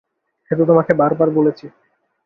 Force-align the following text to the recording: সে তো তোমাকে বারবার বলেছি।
সে 0.45 0.53
তো 0.55 0.63
তোমাকে 0.65 0.91
বারবার 0.93 1.29
বলেছি। 1.29 1.65